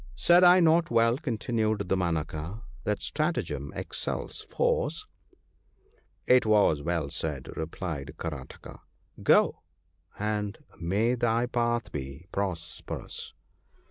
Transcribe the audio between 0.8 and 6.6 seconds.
well,' continued Damanaka, * that stratagem excels force?' 'It